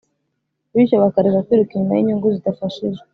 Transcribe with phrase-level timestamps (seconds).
[0.73, 3.01] bityo bakareka kwiruka inyuma y’inyungu zidafashije.